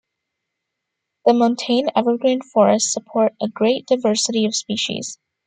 The 1.25 1.33
montane 1.35 1.89
evergreen 1.95 2.41
forests 2.41 2.91
support 2.91 3.35
a 3.39 3.47
great 3.47 3.85
diversity 3.85 4.45
of 4.47 4.55
species. 4.55 5.19